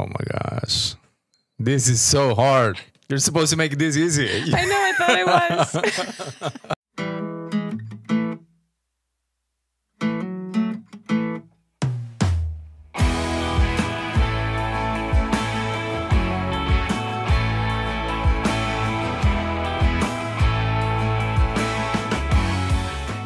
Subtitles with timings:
[0.00, 0.94] Oh my gosh.
[1.58, 2.80] This is so hard.
[3.10, 4.30] You're supposed to make this easy.
[4.54, 6.62] I know, I thought it was.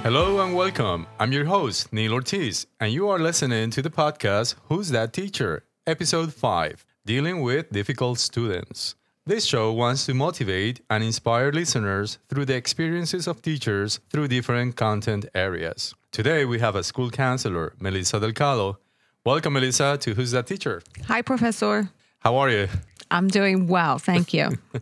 [0.03, 1.07] Hello and welcome.
[1.21, 5.63] I'm your host, Neil Ortiz, and you are listening to the podcast Who's That Teacher?
[5.87, 8.95] Episode 5 Dealing with Difficult Students.
[9.27, 14.77] This show wants to motivate and inspire listeners through the experiences of teachers through different
[14.77, 15.95] content areas.
[16.11, 18.79] Today we have a school counselor, Melissa DelCollo.
[19.27, 20.81] Welcome, Melissa, to Who's That Teacher?
[21.07, 21.91] Hi, Professor.
[22.21, 22.69] How are you?
[23.11, 23.99] I'm doing well.
[23.99, 24.53] Thank you.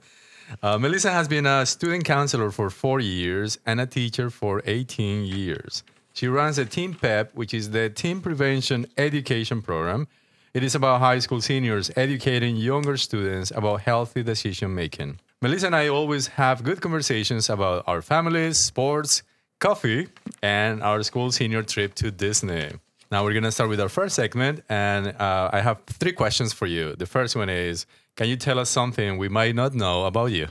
[0.63, 5.25] Uh, Melissa has been a student counselor for four years and a teacher for 18
[5.25, 5.83] years.
[6.13, 10.09] She runs a Team PEP, which is the Team Prevention Education Program.
[10.55, 15.19] It is about high school seniors educating younger students about healthy decision making.
[15.41, 19.23] Melissa and I always have good conversations about our families, sports,
[19.61, 20.09] coffee,
[20.43, 22.69] and our school senior trip to Disney.
[23.11, 26.53] Now we're going to start with our first segment, and uh, I have three questions
[26.53, 26.97] for you.
[26.97, 30.49] The first one is Can you tell us something we might not know about you?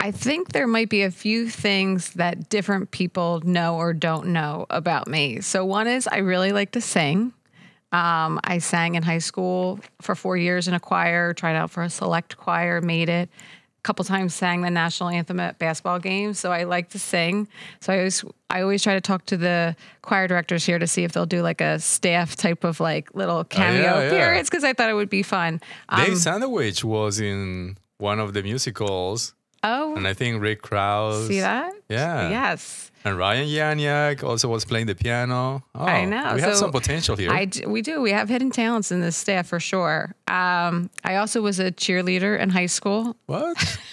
[0.00, 4.66] I think there might be a few things that different people know or don't know
[4.68, 5.42] about me.
[5.42, 7.34] So, one is I really like to sing.
[7.92, 11.82] Um, I sang in high school for four years in a choir, tried out for
[11.82, 13.30] a select choir, made it.
[13.30, 16.38] A couple times sang the national anthem at basketball games.
[16.38, 17.48] So I like to sing.
[17.80, 21.04] So I always I always try to talk to the choir directors here to see
[21.04, 24.06] if they'll do like a staff type of like little cameo Oh, yeah, yeah.
[24.08, 25.60] appearance because I thought it would be fun.
[25.88, 31.26] Um, Dave Sandwich was in one of the musicals, oh, and I think Rick Krause.
[31.28, 31.72] see that?
[31.88, 32.28] Yeah.
[32.28, 32.87] Yes.
[33.08, 35.64] And Ryan Yaniak also was playing the piano.
[35.74, 36.34] Oh, I know.
[36.34, 37.30] We have So some potential here.
[37.30, 38.02] I we do.
[38.02, 40.14] We have hidden talents in this staff for sure.
[40.26, 43.16] Um, I also was a cheerleader in high school.
[43.26, 43.78] what?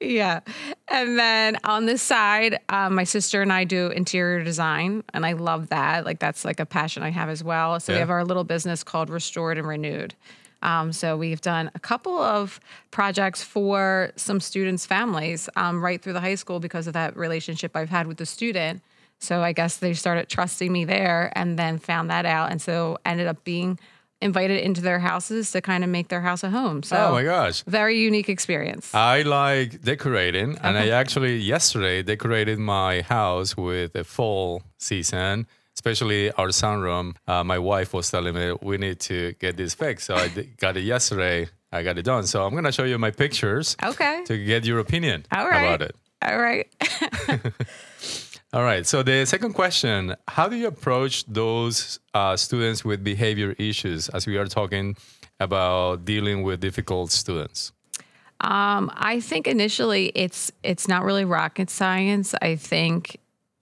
[0.00, 0.40] Yeah.
[0.86, 5.32] And then on this side, um, my sister and I do interior design, and I
[5.32, 6.04] love that.
[6.04, 7.80] Like, that's like a passion I have as well.
[7.80, 10.14] So, we have our little business called Restored and Renewed.
[10.64, 12.58] Um, so, we've done a couple of
[12.90, 17.76] projects for some students' families um, right through the high school because of that relationship
[17.76, 18.82] I've had with the student.
[19.18, 22.50] So, I guess they started trusting me there and then found that out.
[22.50, 23.78] And so, ended up being
[24.24, 26.82] invited into their houses to kind of make their house a home.
[26.82, 27.62] So, oh my gosh.
[27.64, 28.94] very unique experience.
[28.94, 36.30] I like decorating, and I actually yesterday decorated my house with a fall season, especially
[36.32, 37.14] our sunroom.
[37.26, 40.48] Uh, my wife was telling me we need to get this fixed, so I d-
[40.58, 41.48] got it yesterday.
[41.72, 42.24] I got it done.
[42.26, 44.22] So I'm gonna show you my pictures Okay.
[44.26, 45.62] to get your opinion All right.
[45.64, 45.96] about it.
[46.22, 46.66] All right.
[48.52, 48.86] All right.
[48.86, 54.26] So the second question: How do you approach those uh, students with behavior issues, as
[54.26, 54.96] we are talking
[55.40, 57.72] about dealing with difficult students?
[58.40, 62.34] Um, I think initially it's it's not really rocket science.
[62.40, 63.16] I think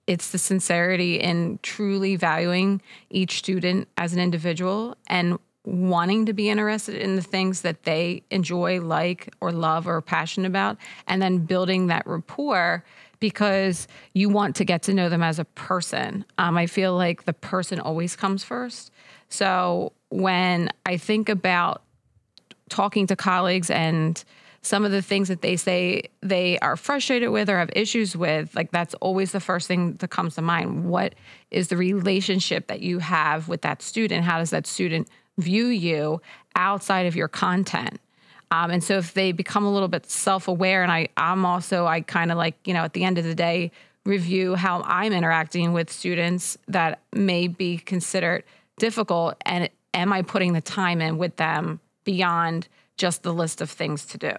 [0.06, 6.50] it's the sincerity in truly valuing each student as an individual and wanting to be
[6.50, 10.76] interested in the things that they enjoy, like, or love, or passionate about,
[11.06, 12.84] and then building that rapport
[13.20, 16.24] because you want to get to know them as a person.
[16.38, 18.90] Um, I feel like the person always comes first.
[19.28, 21.82] So when I think about
[22.68, 24.22] talking to colleagues and
[24.62, 28.54] some of the things that they say they are frustrated with or have issues with,
[28.54, 30.84] like that's always the first thing that comes to mind.
[30.84, 31.16] What
[31.50, 34.24] is the relationship that you have with that student?
[34.24, 36.22] How does that student view you
[36.54, 38.00] outside of your content?
[38.52, 42.02] Um, and so if they become a little bit self-aware, and I, I'm also, I
[42.02, 43.72] kind of like, you know, at the end of the day,
[44.04, 48.44] review how I'm interacting with students that may be considered
[48.78, 52.68] difficult, and am I putting the time in with them beyond
[53.06, 54.34] just the list of things to do?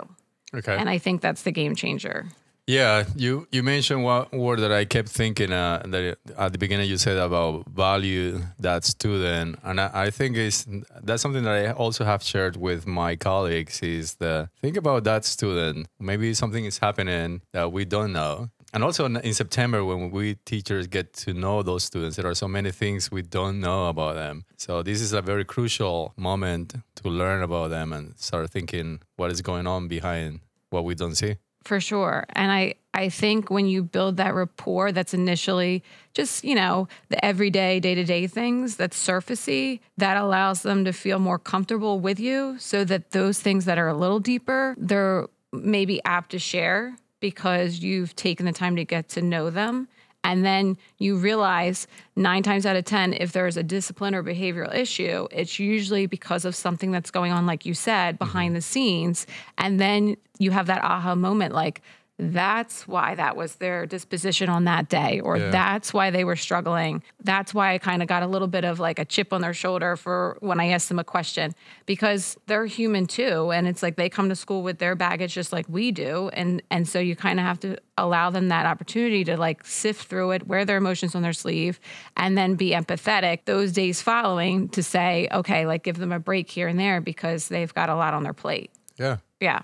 [0.57, 0.77] Okay.
[0.79, 2.19] And I think that's the game changer.
[2.65, 6.89] Yeah, you you mentioned one word that I kept thinking uh, that at the beginning
[6.89, 10.65] you said about value that student, and I, I think is
[11.03, 15.25] that's something that I also have shared with my colleagues is the think about that
[15.25, 15.87] student.
[15.99, 20.87] Maybe something is happening that we don't know, and also in- September when we teachers
[20.87, 24.45] get to know those students, there are so many things we don't know about them.
[24.57, 29.31] So this is a very crucial moment to learn about them and start thinking what
[29.31, 30.39] is going on behind
[30.71, 31.37] what we don't see.
[31.63, 32.25] For sure.
[32.33, 35.81] And I, I think when you build that rapport that's initially
[36.13, 40.91] just, you know, the everyday, day to day things that's surfacey, that allows them to
[40.91, 45.27] feel more comfortable with you so that those things that are a little deeper, they're
[45.53, 46.97] maybe apt to share
[47.29, 49.75] because you've taken the time to get to know them
[50.23, 54.73] And then you realize nine times out of 10, if there's a discipline or behavioral
[54.73, 58.55] issue, it's usually because of something that's going on, like you said, behind Mm-hmm.
[58.55, 59.27] the scenes.
[59.57, 61.81] And then you have that aha moment like,
[62.19, 65.49] that's why that was their disposition on that day, or Yeah.
[65.49, 67.01] that's why they were struggling.
[67.23, 69.53] That's why I kind of got a little bit of like a chip on their
[69.53, 71.53] shoulder for when I asked them a question
[71.87, 73.51] because they're human too.
[73.51, 76.29] And it's like they come to school with their baggage just like we do.
[76.33, 80.07] And and so you kind of have to allow them that opportunity to like sift
[80.07, 81.79] through it, wear their emotions on their sleeve,
[82.15, 86.49] and then be empathetic those days following to say, okay, like give them a break
[86.49, 88.69] here and there because they've got a lot on their plate.
[88.97, 89.17] Yeah.
[89.39, 89.63] Yeah.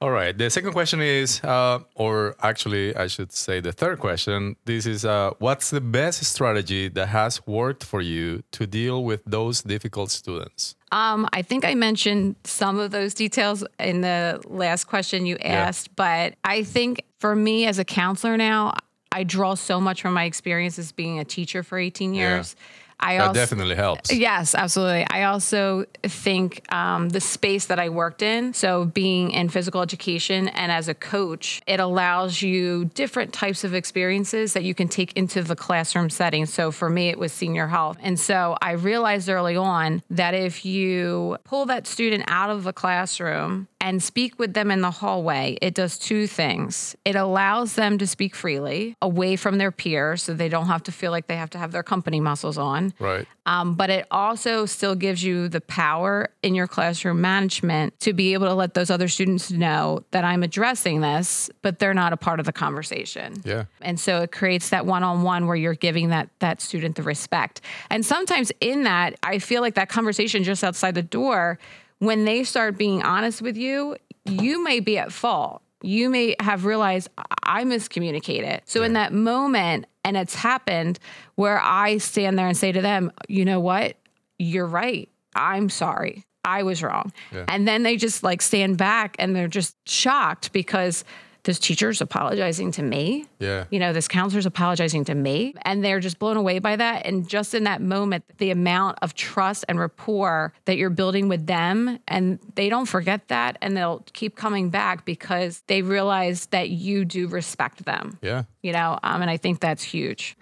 [0.00, 0.36] All right.
[0.36, 4.54] The second question is, uh, or actually, I should say the third question.
[4.64, 9.22] This is, uh, what's the best strategy that has worked for you to deal with
[9.26, 10.76] those difficult students?
[10.92, 15.94] Um, I think I mentioned some of those details in the last question you asked,
[15.96, 18.74] but I think for me as a counselor now,
[19.10, 22.54] I draw so much from my experience as being a teacher for 18 years.
[23.00, 24.12] I That also definitely helps.
[24.12, 25.06] Yes, absolutely.
[25.08, 30.48] I also think um, the space that I worked in, so being in physical education
[30.48, 35.12] and as a coach, it allows you different types of experiences that you can take
[35.16, 36.46] into the classroom setting.
[36.46, 37.98] So for me, it was senior health.
[38.00, 42.72] And so I realized early on that if you pull that student out of the
[42.72, 46.96] classroom and speak with them in the hallway, it does two things.
[47.04, 50.92] It allows them to speak freely away from their peers so they don't have to
[50.92, 52.92] feel like they have to have their company muscles on.
[52.98, 53.26] Right.
[53.46, 58.34] Um, but it also still gives you the power in your classroom management to be
[58.34, 62.16] able to let those other students know that I'm addressing this, but they're not a
[62.16, 63.40] part of the conversation.
[63.44, 63.64] Yeah.
[63.80, 67.60] And so it creates that one-on-one where you're giving that that student the respect.
[67.90, 71.58] And sometimes in that, I feel like that conversation just outside the door,
[71.98, 75.62] when they start being honest with you, you may be at fault.
[75.82, 77.08] You may have realized
[77.44, 78.60] I miscommunicated.
[78.64, 80.98] So in that moment, and it's happened
[81.36, 83.96] where I stand there and say to them, you know what?
[84.38, 85.08] You're right.
[85.34, 86.24] I'm sorry.
[86.44, 87.12] I was wrong.
[87.32, 87.44] Yeah.
[87.46, 91.04] And then they just like stand back and they're just shocked because
[91.44, 93.64] this teacher's apologizing to me Yeah.
[93.70, 95.54] you know, this counselor's apologizing to me.
[95.62, 97.06] And they're just blown away by that.
[97.06, 101.46] And just in that moment, the amount of trust and rapport that you're building with
[101.46, 103.56] them, and they don't forget that.
[103.62, 108.42] And they'll keep coming back because they realize that you do respect them, Yeah.
[108.62, 110.36] you know, um, and I think that's huge.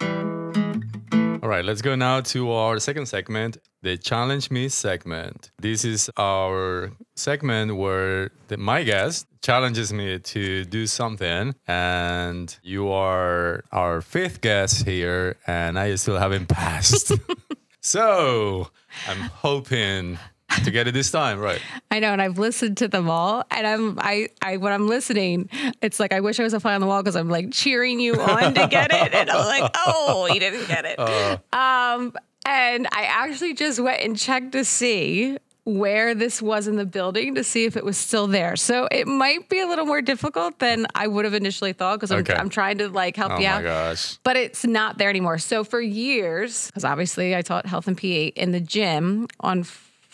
[1.43, 5.51] All right, let's go now to our second segment, the Challenge Me segment.
[5.59, 12.89] This is our segment where the, my guest challenges me to do something, and you
[12.89, 17.11] are our fifth guest here, and I still haven't passed.
[17.81, 18.69] so
[19.07, 20.17] I'm hoping
[20.63, 21.61] to get it this time, right?
[21.91, 25.49] I know, and I've listened to them all, and I'm I I when I'm listening,
[25.81, 27.99] it's like I wish I was a fly on the wall because I'm like cheering
[27.99, 30.99] you on to get it, and I'm like, oh, you didn't get it.
[30.99, 32.13] Um,
[32.45, 37.35] and I actually just went and checked to see where this was in the building
[37.35, 38.55] to see if it was still there.
[38.55, 42.09] So it might be a little more difficult than I would have initially thought because
[42.09, 42.35] I'm, Okay.
[42.35, 44.17] I'm trying to like help Oh you my out gosh.
[44.23, 45.37] but it's not there anymore.
[45.39, 49.63] So for years, because obviously I taught health and PE in the gym on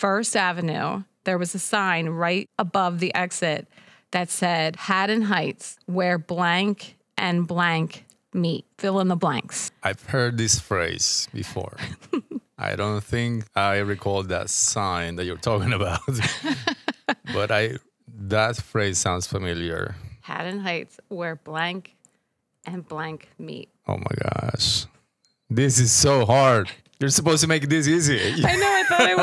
[0.04, 3.70] First Avenue, there was a sign right above the exit
[4.12, 8.04] that said Haddon Heights, where blank and blank
[8.34, 8.66] meet.
[8.78, 9.72] Fill in the blanks.
[9.82, 11.78] I've heard this phrase before.
[12.58, 16.02] I don't think I recall that sign that you're talking about,
[17.34, 17.78] but I
[18.14, 19.96] that phrase sounds familiar.
[20.20, 21.96] Haddon Heights, where blank
[22.66, 23.70] and blank meet.
[23.88, 24.86] Oh my gosh,
[25.50, 26.70] this is so hard.
[27.00, 28.20] You're supposed to make this easy.
[28.46, 29.18] I know, I thought it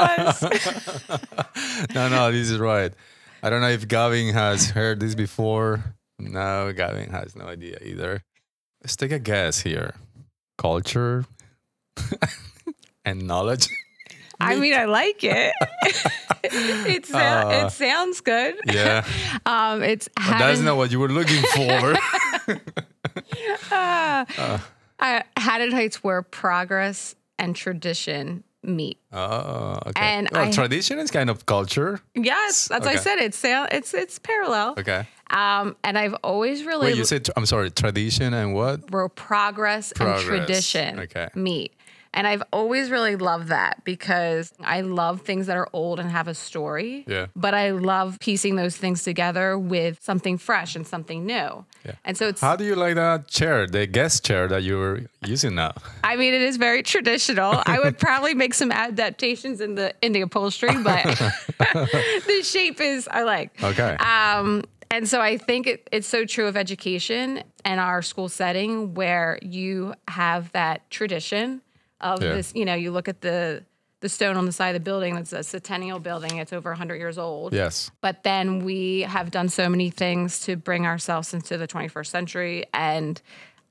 [1.09, 1.95] was.
[1.95, 2.93] no, no, this is right.
[3.43, 5.83] I don't know if Gavin has heard this before.
[6.19, 8.23] No, Gavin has no idea either.
[8.83, 9.95] Let's take a guess here.
[10.59, 11.25] Culture
[13.05, 13.69] and knowledge.
[14.43, 15.53] I mean, I like it.
[16.45, 18.57] it, sound, Uh, it sounds good.
[18.67, 19.05] Yeah,
[19.47, 21.95] Um, it's that's Haddon, not what you were looking for.
[23.71, 24.25] uh,
[25.37, 28.99] Haddon Heights, where progress and tradition meet.
[29.13, 29.93] Oh, okay.
[30.01, 32.01] And well, I- tradition is kind of culture.
[32.15, 33.19] Yes, that's what I said.
[33.19, 34.75] It's it's it's parallel.
[34.79, 35.07] Okay.
[35.31, 38.91] Um, and I've always really Wait, you said I'm sorry, tradition and what?
[38.91, 41.29] where progress, Progress, and tradition okay.
[41.35, 41.73] meet.
[42.12, 46.26] And I've always really loved that because I love things that are old and have
[46.26, 47.05] a story.
[47.07, 47.26] Yeah.
[47.37, 51.64] But I love piecing those things together with something fresh and something new.
[51.85, 51.93] Yeah.
[52.05, 55.55] And so it's How do you like that chair, the guest chair that you're using
[55.55, 55.73] now?
[56.05, 57.62] I mean, it is very traditional.
[57.67, 61.05] I would probably make some adaptations in the in the upholstery, but
[61.59, 63.62] the shape is I like.
[63.62, 63.97] Okay.
[63.97, 68.95] Um, And so I think it, it's so true of education and our school setting
[68.95, 71.62] where you have that tradition
[72.00, 72.35] of Yeah.
[72.35, 73.64] this, you know, you look at the
[74.00, 76.95] the stone on the side of the building that's a centennial building, it's over 100
[76.97, 77.52] years old.
[77.52, 77.90] Yes.
[78.00, 82.64] But then we have done so many things to bring ourselves into the 21st century.
[82.73, 83.21] And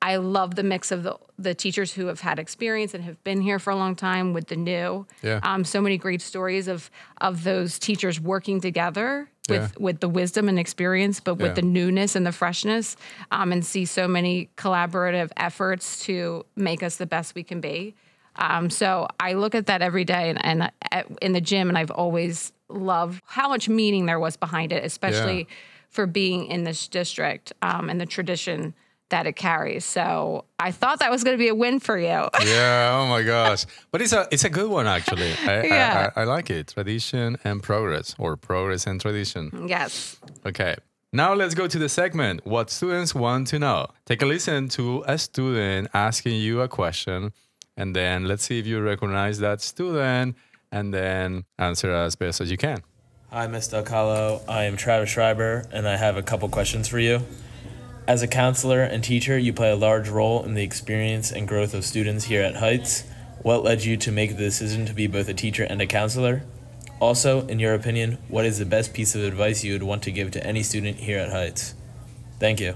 [0.03, 3.41] I love the mix of the, the teachers who have had experience and have been
[3.41, 5.07] here for a long time with the new.
[5.23, 5.39] Yeah.
[5.41, 9.67] Um, so many great stories of of those teachers working together with Yeah.
[9.83, 11.53] with the wisdom and experience, but with Yeah.
[11.55, 12.95] the newness and the freshness,
[13.31, 17.95] um, and see so many collaborative efforts to make us the best we can be.
[18.39, 21.77] Um, so I look at that every day, and, and at, in the gym, and
[21.77, 25.47] I've always loved how much meaning there was behind it, especially
[25.89, 28.73] for being in this district um, and the tradition
[29.09, 29.85] that it carries.
[29.85, 32.27] So I thought that was going to be a win for you.
[32.45, 32.91] Yeah.
[32.93, 33.65] Oh my gosh.
[33.91, 35.33] But it's a it's a good one actually.
[35.47, 36.11] I, Yeah.
[36.15, 36.67] I, I, I like it.
[36.67, 39.65] Tradition and progress, or progress and tradition.
[39.67, 40.17] yes.
[40.45, 40.75] Okay.
[41.11, 42.45] Now let's go to the segment.
[42.45, 43.87] What students want to know.
[44.05, 47.33] Take a listen to a student asking you a question,
[47.79, 50.35] and then let's see if you recognize that student,
[50.71, 52.83] and then answer as best as you can.
[53.31, 53.69] Hi, Ms.
[53.69, 54.41] DelCollo.
[54.49, 57.21] I am Travis Schreiber, and I have a couple questions for you.
[58.05, 61.73] As a counselor and teacher, you play a large role in the experience and growth
[61.73, 63.05] of students here at Heights.
[63.43, 66.43] What led you to make the decision to be both a teacher and a counselor?
[66.99, 70.11] Also, in your opinion, what is the best piece of advice you would want to
[70.11, 71.75] give to any student here at Heights?
[72.39, 72.75] Thank you.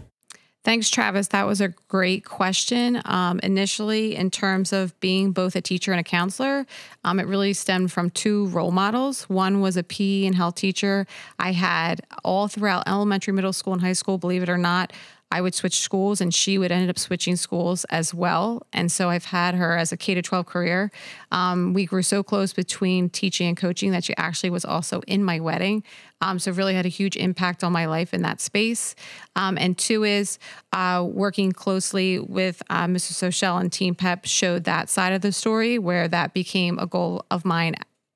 [0.64, 1.28] Thanks, Travis.
[1.30, 3.02] That was a great question.
[3.04, 6.66] Um, initially, in terms of being both a teacher and a counselor,
[7.04, 9.24] um, it really stemmed from two role models.
[9.24, 11.06] One was a PE and health teacher
[11.38, 14.94] I had all throughout elementary, middle school, and high school, believe it or not.
[15.34, 18.68] I would switch schools and she would end up switching schools as well.
[18.72, 20.92] And so I've had her as a K to 12 career.
[21.32, 25.24] Um, we grew so close between teaching and coaching that she actually was also in
[25.24, 25.84] my wedding.
[26.22, 28.94] Um, so really had a huge impact on my life in that space.
[29.36, 30.38] Um, and two is
[30.72, 33.14] uh, working closely with uh, Mrs.
[33.14, 37.26] Sochelle and Team Pep showed that side of the story where that became a goal
[37.32, 37.74] of mine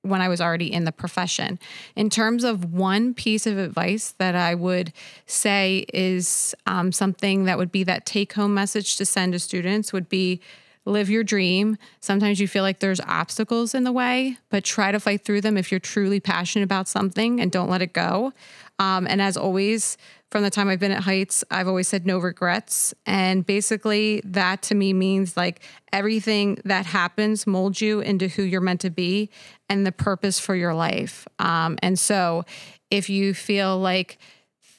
[0.07, 1.59] when I was already in the profession.
[1.95, 4.93] In terms of one piece of advice that I would
[5.25, 9.93] say is um, something that would be that take home message to send to students
[9.93, 10.41] would be
[10.87, 11.77] live your dream.
[11.99, 15.57] Sometimes you feel like there's obstacles in the way, but try to fight through them
[15.57, 18.33] if you're truly passionate about something and don't let it go.
[18.79, 19.97] Um, and as always,
[20.29, 22.93] from the time I've been at Heights, I've always said no regrets.
[23.05, 25.61] And basically, that to me means like
[25.93, 29.29] everything that happens molds you into who you're meant to be
[29.69, 31.27] and the purpose for your life.
[31.39, 32.43] Um, and so,
[32.91, 34.17] if you feel like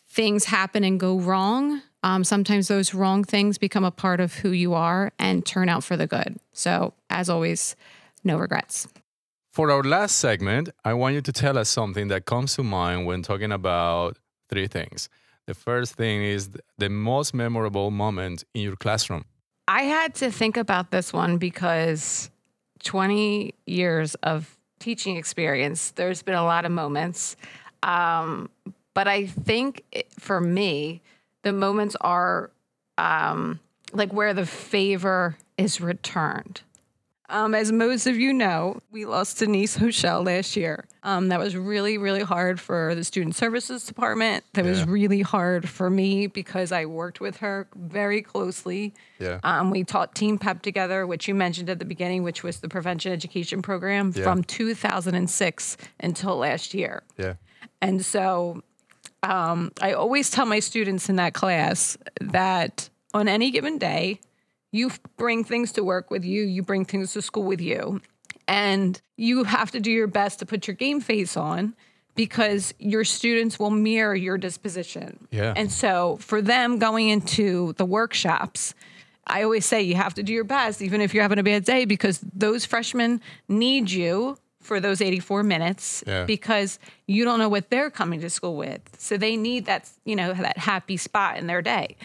[0.09, 4.51] things happen and go wrong, um, sometimes those wrong things become a part of who
[4.51, 6.37] you are and turn out for the good.
[6.53, 7.75] So, as always,
[8.23, 8.87] no regrets.
[9.53, 13.07] For our last segment, I want you to tell us something that comes to mind
[13.07, 15.09] when talking about three things.
[15.49, 19.25] The first thing is the most memorable moment in your classroom.
[19.67, 22.29] I had to think about this one because
[22.85, 27.35] 20 years of teaching experience, there's been a lot of moments.
[27.83, 28.51] Um,
[28.93, 31.01] but I think it, for me,
[31.45, 32.51] the moments are
[32.99, 33.59] um,
[33.95, 36.61] like where the favor is returned.
[37.31, 40.87] Um, as most of you know, we lost Denise Hochel last year.
[41.03, 44.45] Um, that was really, really hard for the Student Services Department.
[44.55, 48.95] That was really hard for me because I worked with her very closely.
[49.19, 49.41] Yeah.
[49.43, 52.69] Um, we taught Team PEP together, which you mentioned at the beginning, which was the
[52.69, 54.25] prevention education program Yeah.
[54.25, 57.03] from 2006 until last year.
[57.19, 57.35] Yeah.
[57.83, 58.63] And so
[59.23, 64.21] um, I always tell my students in that class that on any given day,
[64.73, 68.01] you bring things to work with you, you bring things to school with you,
[68.47, 71.75] and you have to do your best to put your game face on
[72.15, 75.29] because your students will mirror your disposition.
[75.31, 75.53] Yeah.
[75.57, 78.75] And so for them going into the workshops,
[79.27, 81.65] I always say you have to do your best, even if you're having a bad
[81.65, 86.25] day, because those freshmen need you for those 84 minutes Yeah.
[86.25, 88.81] because you don't know what they're coming to school with.
[88.99, 91.97] So they need that, you know, that happy spot in their day.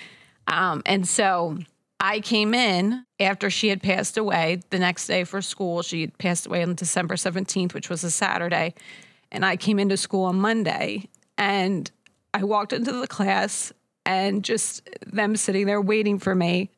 [0.47, 1.57] Um, and so
[2.03, 5.81] I came in after she had passed away the next day for school.
[5.83, 8.73] She had passed away on December 17th, which was a Saturday.
[9.31, 11.07] And I came into school on Monday
[11.37, 11.89] and
[12.33, 13.71] I walked into the class
[14.05, 16.71] and just them sitting there waiting for me.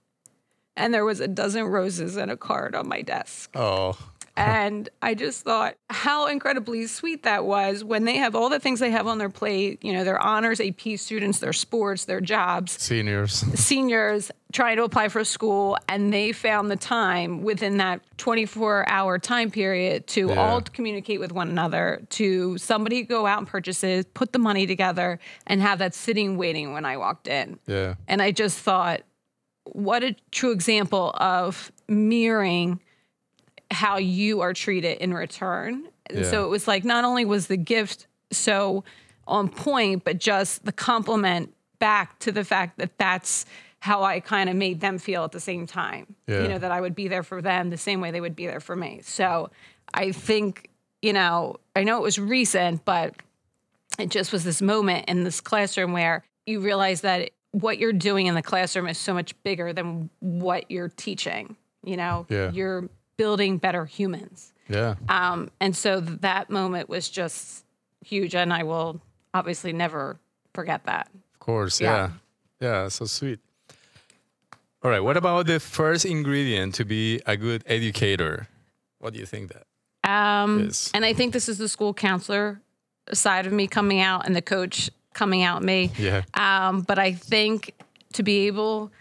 [0.77, 3.49] And there was a dozen roses and a card on my desk.
[3.55, 3.97] Oh,
[4.45, 8.81] And I just thought how incredibly sweet that was when they have all the things
[8.81, 12.73] they have on their plate, you know, their honors, AP students, their sports, their jobs,
[12.81, 13.31] Seniors.
[13.57, 19.17] seniors trying to apply for school, and they found the time within that 24 hour
[19.19, 20.35] time period to Yeah.
[20.35, 24.67] all communicate with one another, to somebody go out and purchase it, put the money
[24.67, 27.57] together, and have that sitting waiting when I walked in.
[27.67, 27.95] Yeah.
[28.07, 29.01] And I just thought,
[29.63, 32.79] what a true example of mirroring
[33.75, 35.87] how you are treated in return.
[36.07, 36.29] And Yeah.
[36.29, 38.83] So it was like not only was the gift so
[39.27, 43.45] on point, but just the compliment back to the fact that that's
[43.79, 46.15] how I kind of made them feel at the same time.
[46.27, 46.41] Yeah.
[46.43, 48.47] You know, that I would be there for them the same way they would be
[48.47, 49.01] there for me.
[49.03, 49.51] So
[49.93, 50.69] I think,
[51.01, 53.15] you know, I know it was recent, but
[53.99, 58.25] it just was this moment in this classroom where you realize that what you're doing
[58.27, 61.55] in the classroom is so much bigger than what you're teaching.
[61.83, 62.51] You know, Yeah.
[62.51, 64.53] you're building better humans.
[64.67, 64.95] Yeah.
[65.09, 67.63] Um, and so that moment was just
[68.03, 68.99] huge, and I will
[69.33, 70.17] obviously never
[70.53, 71.09] forget that.
[71.33, 71.79] Of course.
[71.81, 72.09] Yeah.
[72.61, 72.83] Yeah.
[72.83, 72.87] Yeah.
[72.89, 73.39] So sweet.
[74.83, 74.99] All right.
[74.99, 78.47] What about the first ingredient to be a good educator?
[78.99, 80.09] What do you think that?
[80.09, 80.91] Um, Yes.
[80.93, 82.61] And I think this is the school counselor
[83.13, 85.91] side of me coming out and the coach coming out me.
[85.97, 86.23] Yeah.
[86.33, 87.73] Um, but I think
[88.13, 88.91] to be able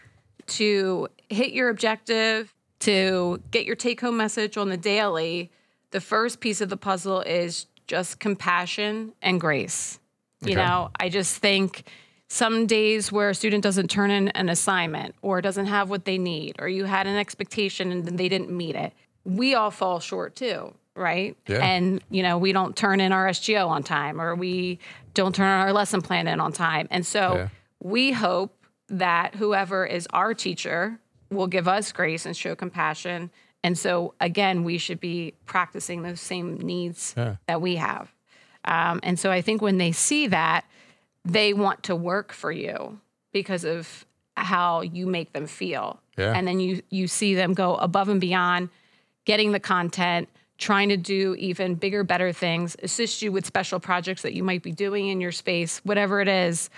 [0.47, 2.54] to hit your objective,
[2.85, 5.51] to get your take home message on the daily,
[5.91, 9.99] the first piece of the puzzle is just compassion and grace.
[10.43, 10.63] You Okay.
[10.65, 11.85] know, I just think
[12.29, 16.19] some days where a student doesn't turn in an assignment or doesn't have what they
[16.19, 18.93] need, or you had an expectation and then they didn't meet it,
[19.25, 21.37] we all fall short too, right?
[21.47, 21.65] Yeah.
[21.65, 24.79] And, you know, we don't turn in our SGO on time or we
[25.15, 26.89] don't turn our lesson plan in on time.
[26.91, 27.49] And so Yeah.
[27.81, 28.57] we hope
[28.89, 30.99] that whoever is our teacher
[31.31, 33.31] will give us grace and show compassion.
[33.63, 37.37] And so, again, we should be practicing those same needs Yeah.
[37.47, 38.13] that we have.
[38.65, 40.65] Um, and so, I think when they see that,
[41.25, 43.01] they want to work for you
[43.33, 44.05] because of
[44.37, 46.01] how you make them feel.
[46.19, 46.33] Yeah.
[46.37, 48.69] And then you you see them go above and beyond,
[49.25, 50.29] getting the content,
[50.59, 54.63] trying to do even bigger, better things, assist you with special projects that you might
[54.63, 56.69] be doing in your space, whatever it is.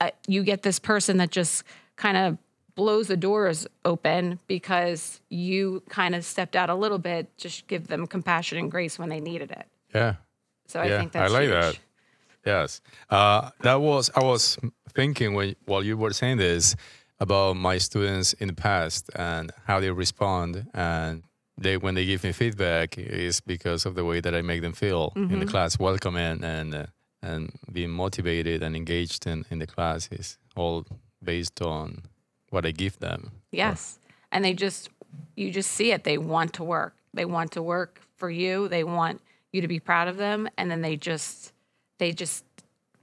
[0.00, 1.62] Uh, you get this person that just
[1.96, 2.36] kind of
[2.74, 7.86] blows the doors open because you kind of stepped out a little bit, just give
[7.86, 9.66] them compassion and grace when they needed it.
[9.94, 10.14] Yeah.
[10.66, 10.98] So I yeah.
[10.98, 11.52] think that's I like huge.
[11.52, 11.78] that.
[12.44, 12.80] Yes.
[13.08, 14.58] Uh, that was, I was
[14.92, 16.74] thinking when, while you were saying this
[17.20, 20.66] about my students in the past and how they respond.
[20.74, 21.22] And
[21.56, 24.72] they, when they give me feedback, is because of the way that I make them
[24.72, 25.40] feel in Mm-hmm.
[25.40, 26.86] the class, welcome in and, uh,
[27.22, 30.84] and being motivated and engaged in, in the class is all
[31.22, 32.02] based on
[32.54, 33.32] what I give them.
[33.52, 33.98] Yes.
[34.32, 34.88] And they just,
[35.36, 36.04] you just see it.
[36.04, 36.96] They want to work.
[37.12, 38.68] They want to work for you.
[38.68, 39.20] They want
[39.52, 40.48] you to be proud of them.
[40.56, 41.52] And then they just,
[41.98, 42.44] they just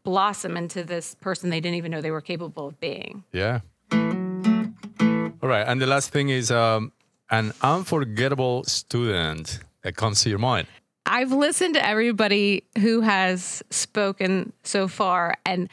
[0.03, 3.23] blossom into this person they didn't even know they were capable of being.
[3.31, 3.59] Yeah.
[3.91, 5.65] All right.
[5.67, 6.91] And the last thing is um,
[7.29, 10.67] an unforgettable student that comes to your mind.
[11.05, 15.67] I've listened to everybody who has spoken so far, and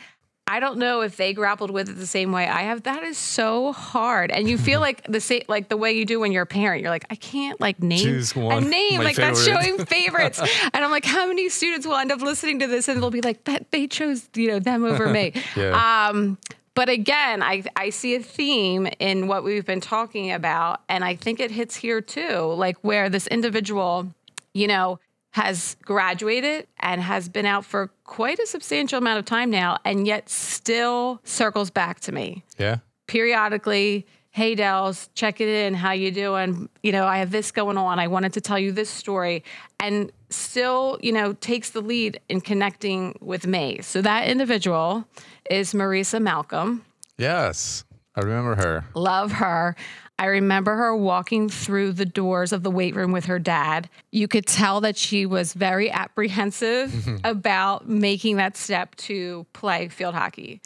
[0.49, 2.85] I don't know if they grappled with it the same way I have.
[2.85, 6.19] That is so hard, and you feel like the same, like the way you do
[6.19, 6.81] when you're a parent.
[6.81, 10.41] You're like, I can't like name Choose a name, like that's showing favorites,
[10.73, 13.21] and I'm like, how many students will end up listening to this and they'll be
[13.21, 15.33] like, that they chose you know them over me.
[15.57, 16.09] Yeah.
[16.09, 16.39] Um,
[16.75, 21.17] but again, I, I see a theme in what we've been talking about, and I
[21.17, 24.13] think it hits here too, like where this individual,
[24.55, 25.01] you know,
[25.39, 30.05] has graduated and has been out for quite a substantial amount of time now, and
[30.07, 32.79] yet still circles back to me Yeah.
[33.07, 34.05] periodically.
[34.31, 35.75] Hey, Dells, check it in.
[35.75, 36.69] How you doing?
[36.83, 37.99] You know, I have this going on.
[37.99, 39.43] I wanted to tell you this story,
[39.81, 43.81] and still, you know, takes the lead in connecting with me.
[43.83, 45.07] So that individual
[45.51, 46.85] is Marisa Malcolm.
[47.17, 47.85] Yes.
[48.15, 48.85] I remember her.
[48.95, 49.77] Love her.
[50.19, 53.89] I remember her walking through the doors of the weight room with her dad.
[54.11, 60.15] You could tell that she was very apprehensive about making that step to play field
[60.15, 60.61] hockey.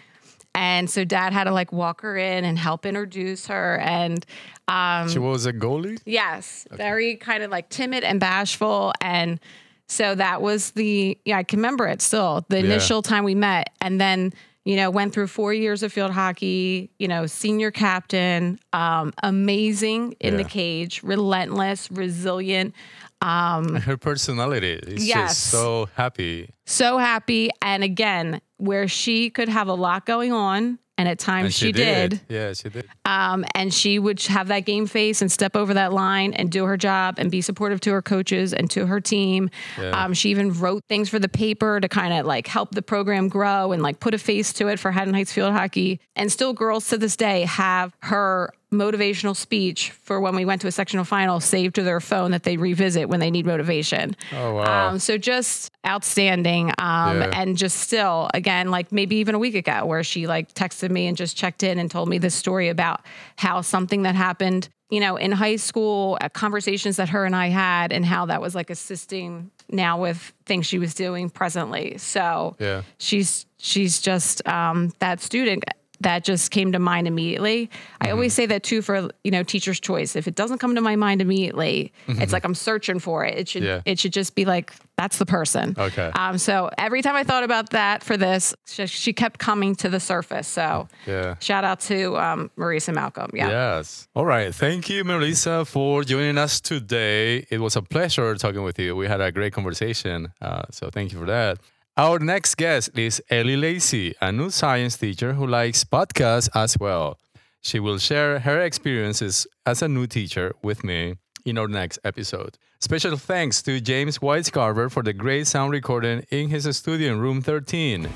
[0.55, 3.79] And so dad had to like walk her in and help introduce her.
[3.79, 4.25] And
[4.69, 5.99] um, She was a goalie?
[6.05, 8.93] yes, very kind of like timid and bashful.
[9.01, 9.41] And
[9.87, 13.71] so that was the, yeah, I can remember it still, the initial time we met.
[13.81, 14.33] And then,
[14.65, 20.15] you know, went through four years of field hockey, you know, senior captain, um, amazing
[20.21, 22.75] in the cage, relentless, resilient,
[23.21, 25.31] Her personality is Yes.
[25.39, 26.51] just so happy.
[26.67, 27.51] so happy.
[27.61, 31.73] And again, where she could have a lot going on and at times And she,
[31.73, 32.21] did.
[32.29, 32.89] Yeah, she did.
[33.05, 36.65] Um, and she would have that game face and step over that line and do
[36.65, 39.51] her job and be supportive to her coaches and to her team.
[39.77, 39.91] Yeah.
[40.05, 43.29] Um, she even wrote things for the paper to kind of like help the program
[43.29, 45.99] grow and like put a face to it for Haddon Heights Field Hockey.
[46.15, 50.67] And still, girls to this day have her motivational speech for when we went to
[50.67, 54.17] a sectional final saved to their phone that they revisit when they need motivation.
[54.33, 54.89] Oh, wow.
[54.89, 56.71] Um, so just outstanding.
[56.79, 57.31] Um, Yeah.
[57.41, 61.07] and just still, again, like maybe even a week ago, where she like texted me
[61.07, 63.03] and just checked in and told me this story about
[63.37, 67.49] how something that happened, you know, in high school, uh, conversations that her and I
[67.49, 71.99] had, and how that was like assisting now with things she was doing presently.
[71.99, 72.83] So Yeah.
[72.99, 75.65] she's she's just um, that student
[76.03, 77.71] that just came to mind immediately.
[78.01, 78.13] I Mm-hmm.
[78.15, 80.15] always say that too for you know teacher's choice.
[80.17, 83.39] If it doesn't come to my mind immediately, it's like I'm searching for it.
[83.39, 83.87] It should Mm-hmm.
[83.87, 83.93] Yeah.
[83.93, 85.75] it should just be like that's the person.
[85.79, 86.11] Okay.
[86.15, 89.89] Um, so every time I thought about that for this, she, she kept coming to
[89.89, 90.47] the surface.
[90.47, 91.35] So Yeah.
[91.41, 93.31] shout out to um, Marisa Malcolm.
[93.35, 93.49] Yeah.
[93.49, 94.07] Yes.
[94.15, 94.55] All right.
[94.55, 97.47] Thank you, Melissa, for joining us today.
[97.51, 98.95] It was a pleasure talking with you.
[98.95, 100.33] We had a great conversation.
[100.41, 101.59] Uh, so thank you for that.
[101.97, 107.19] Our next guest is Ellie Lacey, a new science teacher who likes podcasts as well.
[107.61, 112.57] She will share her experiences as a new teacher with me in our next episode.
[112.81, 117.43] Special thanks to James Weiscarver for the great sound recording in his studio in room
[117.43, 118.09] 13.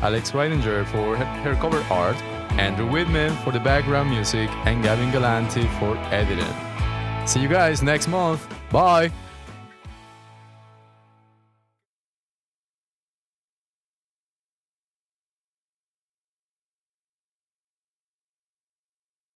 [0.00, 2.16] Alex Reidinger for her cover art,
[2.52, 7.26] Andrew Whitman for the background music, and Gavin Galanti for editing.
[7.26, 8.48] See you guys next month.
[8.70, 9.12] Bye.